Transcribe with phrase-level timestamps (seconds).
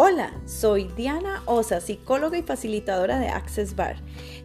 [0.00, 3.96] Hola, soy Diana Osa, psicóloga y facilitadora de Access Bar.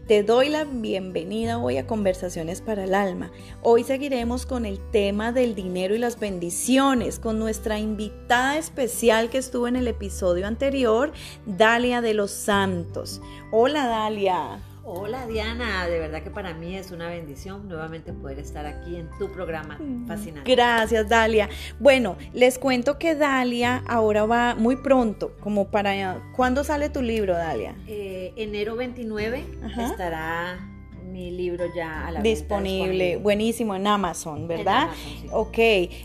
[0.08, 3.32] Te doy la bienvenida hoy a Conversaciones para el Alma.
[3.62, 9.38] Hoy seguiremos con el tema del dinero y las bendiciones con nuestra invitada especial que
[9.38, 11.12] estuvo en el episodio anterior,
[11.46, 13.22] Dalia de los Santos.
[13.52, 14.73] Hola Dalia.
[14.86, 19.10] Hola Diana, de verdad que para mí es una bendición nuevamente poder estar aquí en
[19.18, 20.52] tu programa fascinante.
[20.52, 21.48] Gracias Dalia.
[21.80, 26.22] Bueno, les cuento que Dalia ahora va muy pronto, como para...
[26.36, 27.76] ¿Cuándo sale tu libro, Dalia?
[27.88, 29.46] Eh, enero 29
[29.80, 30.73] estará
[31.12, 33.18] mi libro ya a la disponible.
[33.18, 34.90] Buenísimo, en Amazon, ¿verdad?
[35.32, 35.58] Ok,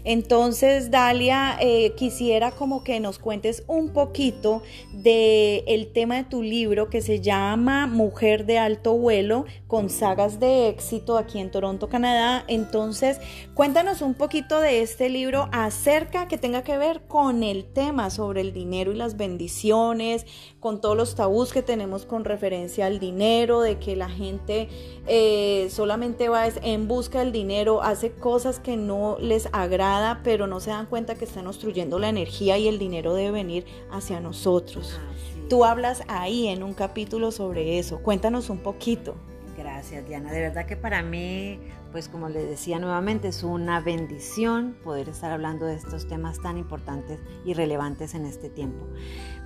[0.05, 4.63] entonces Dalia, eh, quisiera como que nos cuentes un poquito
[4.93, 10.41] del el tema de tu libro que se llama Mujer de Alto Vuelo con sagas
[10.41, 12.45] de éxito aquí en Toronto, Canadá.
[12.49, 13.21] Entonces,
[13.55, 18.41] cuéntanos un poquito de este libro acerca que tenga que ver con el tema sobre
[18.41, 20.27] el dinero y las bendiciones,
[20.61, 24.69] con todos los tabús que tenemos con referencia al dinero, de que la gente
[25.07, 30.61] eh, solamente va en busca del dinero, hace cosas que no les agrada, pero no
[30.61, 35.01] se dan cuenta que están obstruyendo la energía y el dinero debe venir hacia nosotros.
[35.49, 38.03] Tú hablas ahí en un capítulo sobre eso.
[38.03, 39.15] Cuéntanos un poquito.
[39.57, 40.31] Gracias, Diana.
[40.31, 41.59] De verdad que para mí,
[41.91, 46.59] pues como les decía nuevamente, es una bendición poder estar hablando de estos temas tan
[46.59, 48.87] importantes y relevantes en este tiempo.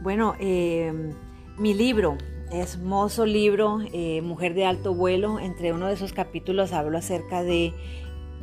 [0.03, 1.13] Bueno, em,
[1.57, 2.19] mi libro,
[2.53, 7.73] hermoso libro, eh, Mujer de Alto Vuelo, entre uno de esos capítulos hablo acerca de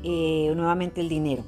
[0.03, 1.43] eh, nuevamente el dinero.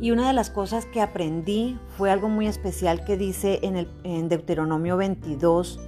[0.00, 4.96] Y una de las cosas que aprendí fue algo muy especial que dice en, Deuteronomio
[4.96, 5.78] 22,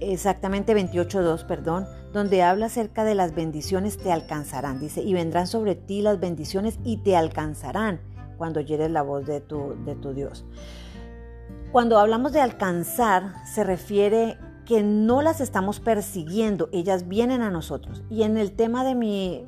[0.00, 4.78] exactamente 28.2, perdón, donde habla acerca de las bendiciones te alcanzarán.
[4.80, 8.00] Dice, y vendrán sobre ti las bendiciones y te alcanzarán
[8.36, 10.44] cuando oyes la voz de tu, de tu Dios.
[11.72, 14.36] Cuando hablamos de alcanzar, se refiere
[14.66, 18.02] que no las estamos persiguiendo, ellas vienen a nosotros.
[18.10, 19.46] Y en el tema de mi,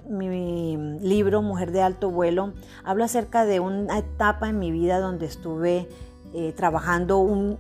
[1.01, 2.55] libro, Mujer de Alto Vuelo,
[2.85, 5.89] hablo acerca de una etapa en mi vida donde estuve
[6.35, 7.59] eh, trabajando un,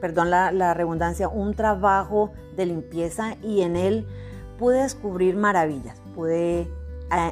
[0.00, 4.06] perdón la, redundancia, un trabajo de limpieza y en él
[4.58, 6.68] pude descubrir maravillas, pude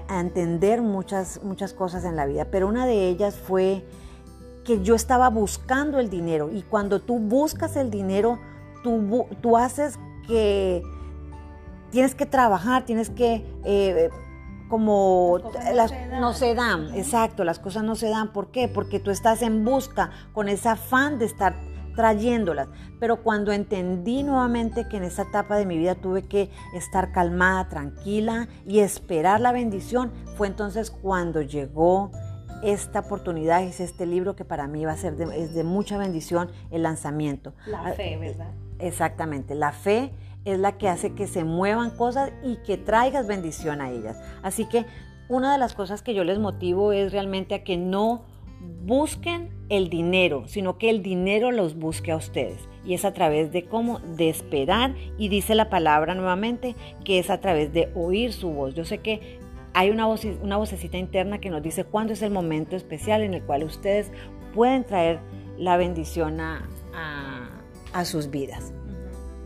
[0.09, 3.85] entender muchas, muchas cosas en la vida, pero una de ellas fue
[4.63, 8.39] que yo estaba buscando el dinero y cuando tú buscas el dinero,
[8.85, 10.83] tú, tú haces que
[11.91, 13.45] tienes que trabajar, tienes que...
[13.65, 14.11] Eh,
[14.69, 15.41] como
[15.75, 18.33] las, no se dan, exacto, las cosas no se dan.
[18.33, 18.67] ¿Por qué?
[18.67, 21.55] Porque tú estás en busca con ese afán de estar
[21.95, 22.69] trayéndolas.
[22.99, 27.69] Pero cuando entendí nuevamente que en esa etapa de mi vida tuve que estar calmada,
[27.69, 32.11] tranquila y esperar la bendición, fue entonces cuando llegó
[32.63, 35.99] esta oportunidad, es este libro que para mí va a ser de, es de mucha
[35.99, 37.53] bendición el lanzamiento.
[37.67, 38.53] La fe, ¿verdad?
[38.79, 40.13] Exactamente, la fe
[40.45, 44.21] es la que hace que se muevan cosas y que traigas bendición a ellas.
[44.43, 44.85] Así que
[45.29, 48.25] una de las cosas que yo les motivo es realmente a que no
[48.83, 52.69] busquen el dinero, sino que el dinero los busque a ustedes.
[52.85, 57.31] Y es a través de cómo, de esperar, y dice la palabra nuevamente, que es
[57.31, 58.75] a través de oír su voz.
[58.75, 59.41] Yo sé que
[59.75, 63.35] hay una, voz, una vocecita interna que nos dice cuándo es el momento especial en
[63.35, 64.11] el cual ustedes
[64.55, 65.19] pueden traer
[65.59, 66.69] la bendición a,
[67.93, 68.73] a, sus vidas.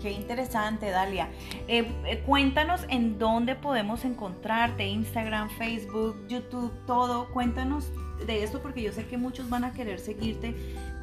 [0.00, 1.28] Qué interesante, Dalia.
[1.67, 7.31] Eh, eh, cuéntanos en dónde podemos encontrarte, Instagram, Facebook, YouTube, todo.
[7.33, 7.91] Cuéntanos
[8.27, 10.55] de esto porque yo sé que muchos van a querer seguirte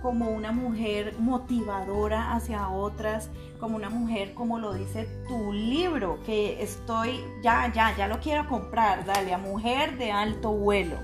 [0.06, 6.62] como una mujer motivadora hacia otras, como una mujer, como lo dice tu libro, que
[6.62, 10.96] estoy, ya, ya, ya lo quiero comprar, Dalia, mujer de alto vuelo.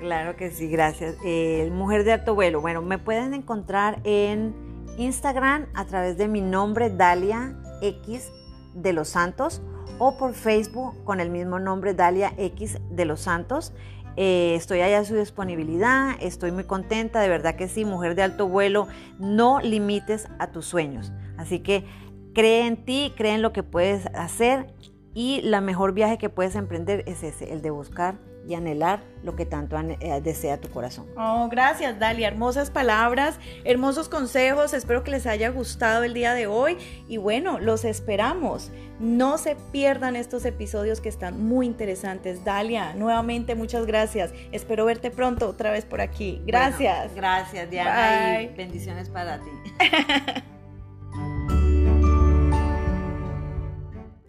[0.00, 1.16] Claro que sí, gracias.
[1.22, 4.54] Eh, mujer de alto vuelo, bueno, me pueden encontrar en
[4.96, 8.32] Instagram a través de mi nombre, Dalia X
[8.72, 9.60] de los Santos,
[9.98, 13.74] o por Facebook con el mismo nombre, Dalia X de los Santos.
[14.16, 18.22] Eh, estoy allá a su disponibilidad, estoy muy contenta, de verdad que sí, mujer de
[18.22, 21.12] alto vuelo, no limites a tus sueños.
[21.36, 21.84] Así que
[22.34, 24.74] cree en ti, cree en lo que puedes hacer
[25.14, 29.34] y la mejor viaje que puedes emprender es ese, el de buscar y anhelar lo
[29.34, 31.06] que tanto eh, desea tu corazón.
[31.16, 32.28] Oh, gracias, Dalia.
[32.28, 34.72] Hermosas palabras, hermosos consejos.
[34.72, 36.76] Espero que les haya gustado el día de hoy.
[37.08, 38.70] Y bueno, los esperamos.
[38.98, 42.44] No se pierdan estos episodios que están muy interesantes.
[42.44, 44.32] Dalia, nuevamente muchas gracias.
[44.52, 46.40] Espero verte pronto otra vez por aquí.
[46.46, 47.14] Gracias.
[47.14, 48.42] gracias, Diana.
[48.42, 49.50] Y bendiciones para ti.